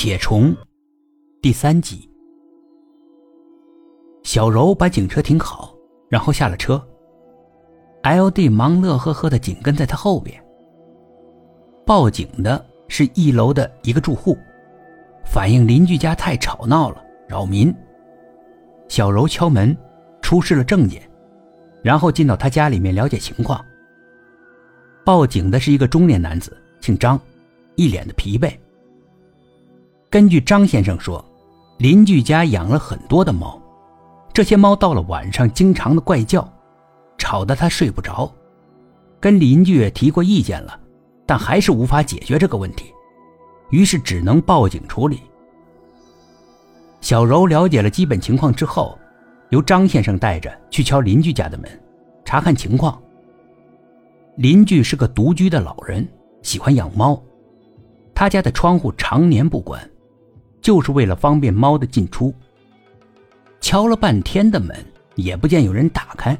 [0.00, 0.56] 且虫
[1.42, 2.08] 第三集。
[4.22, 5.74] 小柔把警车停好，
[6.08, 6.80] 然后下了车。
[8.02, 8.48] L.D.
[8.48, 10.40] 忙乐呵呵的紧跟在他后边。
[11.84, 14.38] 报警的是一楼的一个住户，
[15.26, 17.74] 反映邻居家太吵闹了，扰民。
[18.86, 19.76] 小柔敲门，
[20.22, 21.02] 出示了证件，
[21.82, 23.60] 然后进到他家里面了解情况。
[25.04, 27.20] 报警的是一个中年男子，姓张，
[27.74, 28.56] 一脸的疲惫。
[30.10, 31.22] 根据张先生说，
[31.76, 33.60] 邻居家养了很多的猫，
[34.32, 36.50] 这些猫到了晚上经常的怪叫，
[37.18, 38.32] 吵得他睡不着。
[39.20, 40.80] 跟邻居也提过意见了，
[41.26, 42.86] 但还是无法解决这个问题，
[43.68, 45.20] 于是只能报警处理。
[47.02, 48.98] 小柔了解了基本情况之后，
[49.50, 51.68] 由张先生带着去敲邻居家的门，
[52.24, 52.98] 查看情况。
[54.36, 56.08] 邻居是个独居的老人，
[56.40, 57.22] 喜欢养猫。
[58.14, 59.80] 他家的窗户常年不关，
[60.68, 62.30] 就是为了方便猫的进出。
[63.58, 64.76] 敲了半天的门，
[65.14, 66.36] 也不见有人打开，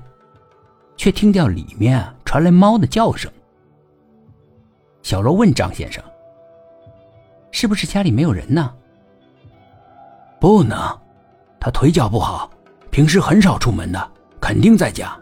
[0.98, 3.32] 却听到里面传来猫的叫声。
[5.00, 6.04] 小柔问张先生
[7.52, 8.74] ：“是不是家里没有人呢
[10.38, 10.78] ？”“不能，
[11.58, 12.50] 他腿脚不好，
[12.90, 15.18] 平时很少出门的，肯定在家。”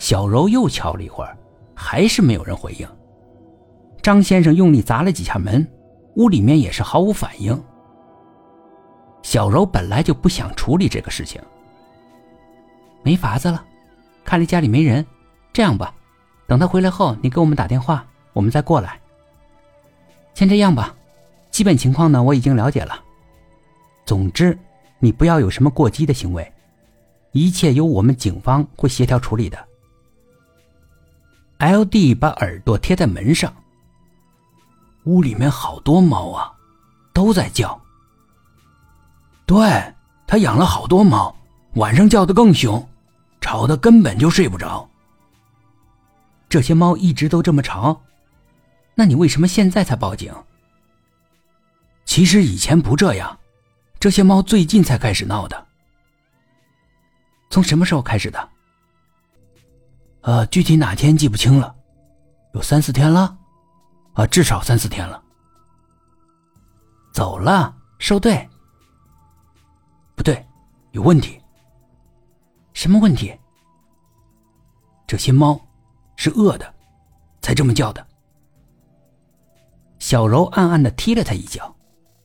[0.00, 1.36] 小柔又敲了一会儿，
[1.74, 2.88] 还是没有人回应。
[4.00, 5.70] 张先生用力砸了几下门，
[6.16, 7.62] 屋里面也是毫无反应。
[9.22, 11.40] 小柔本来就不想处理这个事情，
[13.02, 13.64] 没法子了，
[14.24, 15.04] 看来家里没人。
[15.52, 15.94] 这样吧，
[16.46, 19.00] 等他回来后，你给我们打电话，我们再过来。
[20.34, 20.96] 先这样吧，
[21.50, 23.04] 基本情况呢我已经了解了。
[24.06, 24.58] 总之，
[24.98, 26.52] 你不要有什么过激的行为，
[27.32, 29.58] 一切由我们警方会协调处理的。
[31.58, 32.14] L.D.
[32.14, 33.52] 把耳朵贴在门上。
[35.04, 36.52] 屋里面好多猫啊，
[37.12, 37.80] 都在叫。
[39.46, 39.94] 对
[40.26, 41.34] 他养了好多猫，
[41.74, 42.86] 晚上叫的更凶，
[43.40, 44.88] 吵得根本就睡不着。
[46.48, 48.00] 这些猫一直都这么吵，
[48.94, 50.32] 那你为什么现在才报警？
[52.04, 53.38] 其实以前不这样，
[53.98, 55.66] 这些猫最近才开始闹的。
[57.50, 58.48] 从什么时候开始的？
[60.22, 61.74] 呃，具体哪天记不清了，
[62.52, 63.36] 有三四天了，
[64.20, 65.22] 啊，至少三四天了。
[67.10, 68.46] 走了，收队。
[70.14, 70.46] 不对，
[70.90, 71.40] 有问题。
[72.74, 73.34] 什么问题？
[75.06, 75.58] 这些猫
[76.16, 76.74] 是饿的，
[77.40, 78.06] 才这么叫的。
[79.98, 81.74] 小柔暗暗的踢了他一脚，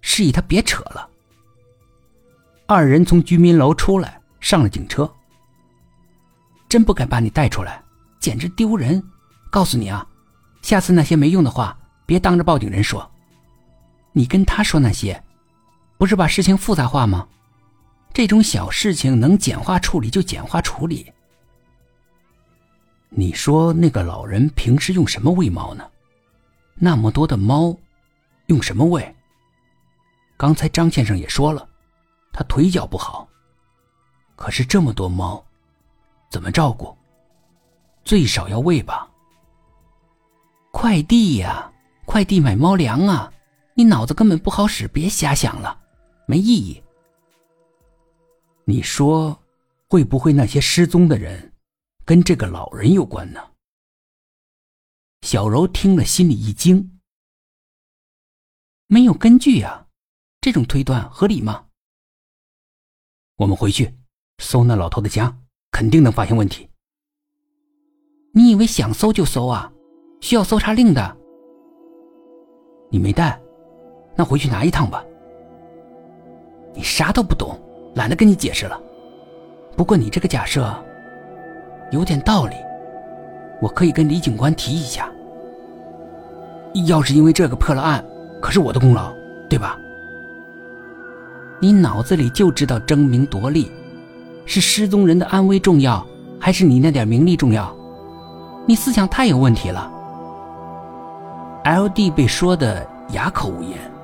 [0.01, 1.09] 示意他别扯了。
[2.67, 5.09] 二人从居民楼出来，上了警车。
[6.67, 7.81] 真不该把你带出来。
[8.19, 9.01] 简直丢人！
[9.50, 10.05] 告诉你啊，
[10.61, 13.09] 下次那些没用的话，别当着报警人说。
[14.11, 15.21] 你跟他说那些，
[15.97, 17.27] 不是把事情复杂化吗？
[18.13, 21.11] 这种小事情能简化处理就简化处理。
[23.09, 25.85] 你说那个老人平时用什么喂猫呢？
[26.75, 27.75] 那么多的猫，
[28.47, 29.16] 用什么喂？
[30.37, 31.67] 刚才张先生也说了，
[32.31, 33.27] 他腿脚不好。
[34.37, 35.43] 可是这么多猫，
[36.29, 36.95] 怎么照顾？
[38.03, 39.09] 最少要喂吧。
[40.72, 41.72] 快递呀，
[42.05, 43.31] 快递买猫粮啊！
[43.73, 45.77] 你脑子根本不好使，别瞎想了，
[46.27, 46.81] 没意义。
[48.63, 49.38] 你说，
[49.89, 51.53] 会不会那些失踪的人
[52.05, 53.41] 跟这个老人有关呢？
[55.23, 56.99] 小柔听了，心里一惊。
[58.87, 59.87] 没有根据呀，
[60.39, 61.66] 这种推断合理吗？
[63.37, 63.93] 我们回去
[64.37, 65.37] 搜那老头的家，
[65.72, 66.69] 肯定能发现问题。
[68.33, 69.73] 你以为想搜就搜啊？
[70.22, 71.17] 需要搜查令的。
[72.95, 73.38] 你没带，
[74.16, 75.03] 那回去拿一趟吧。
[76.73, 77.59] 你啥都不懂，
[77.94, 78.79] 懒得跟你解释了。
[79.75, 80.73] 不过你这个假设
[81.91, 82.55] 有点道理，
[83.61, 85.11] 我可以跟李警官提一下。
[86.88, 88.02] 要是因为这个破了案，
[88.41, 89.11] 可是我的功劳，
[89.49, 89.78] 对吧？
[91.59, 93.70] 你脑子里就知道争名夺利，
[94.46, 96.05] 是失踪人的安危重要，
[96.40, 97.75] 还是你那点名利重要？
[98.66, 99.91] 你思想太有问题了。
[101.66, 102.12] L.D.
[102.12, 103.95] 被说的哑口无言。